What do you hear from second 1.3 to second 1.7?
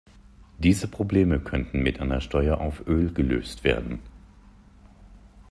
können